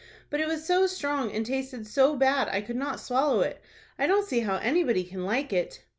But 0.31 0.39
it 0.39 0.47
was 0.47 0.65
so 0.65 0.87
strong, 0.87 1.31
and 1.31 1.45
tasted 1.45 1.85
so 1.85 2.15
bad, 2.15 2.47
I 2.49 2.61
could 2.61 2.75
not 2.75 2.99
swallow 2.99 3.41
it. 3.41 3.61
I 3.99 4.07
don't 4.07 4.27
see 4.27 4.39
how 4.39 4.55
anybody 4.55 5.03
can 5.03 5.27
like 5.27 5.53
it." 5.53 5.83